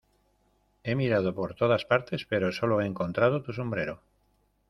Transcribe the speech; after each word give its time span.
He 0.81 0.95
mirado 0.95 1.35
por 1.35 1.53
todas 1.53 1.85
partes, 1.85 2.25
pero 2.27 2.51
sólo 2.51 2.81
he 2.81 2.87
encontrado 2.87 3.43
tu 3.43 3.53
sombrero. 3.53 4.01